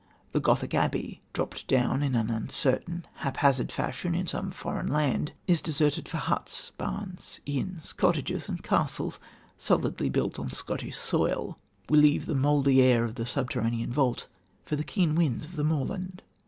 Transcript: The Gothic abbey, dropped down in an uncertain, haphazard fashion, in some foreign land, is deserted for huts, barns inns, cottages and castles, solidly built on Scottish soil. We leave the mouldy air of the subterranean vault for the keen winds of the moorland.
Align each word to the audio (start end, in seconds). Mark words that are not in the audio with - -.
The 0.31 0.39
Gothic 0.39 0.73
abbey, 0.73 1.21
dropped 1.31 1.67
down 1.67 2.01
in 2.01 2.15
an 2.15 2.31
uncertain, 2.31 3.05
haphazard 3.17 3.71
fashion, 3.71 4.15
in 4.15 4.25
some 4.25 4.49
foreign 4.49 4.87
land, 4.87 5.33
is 5.45 5.61
deserted 5.61 6.09
for 6.09 6.17
huts, 6.17 6.71
barns 6.75 7.39
inns, 7.45 7.93
cottages 7.93 8.49
and 8.49 8.63
castles, 8.63 9.19
solidly 9.59 10.09
built 10.09 10.39
on 10.39 10.49
Scottish 10.49 10.97
soil. 10.97 11.59
We 11.87 11.99
leave 11.99 12.25
the 12.25 12.33
mouldy 12.33 12.81
air 12.81 13.03
of 13.03 13.13
the 13.13 13.27
subterranean 13.27 13.93
vault 13.93 14.25
for 14.65 14.75
the 14.75 14.83
keen 14.83 15.13
winds 15.13 15.45
of 15.45 15.55
the 15.55 15.63
moorland. 15.63 16.23